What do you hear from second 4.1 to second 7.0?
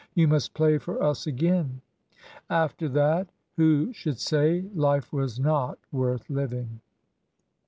say life was not worth living?